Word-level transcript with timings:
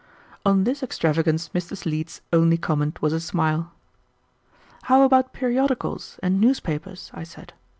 On 0.43 0.63
this 0.63 0.81
extravagance 0.81 1.49
Mrs. 1.49 1.85
Leete's 1.85 2.21
only 2.33 2.57
comment 2.57 3.03
was 3.03 3.13
a 3.13 3.19
smile. 3.19 3.71
"How 4.85 5.03
about 5.03 5.31
periodicals 5.31 6.19
and 6.23 6.41
newspapers?" 6.41 7.11
I 7.13 7.21
said. 7.23 7.53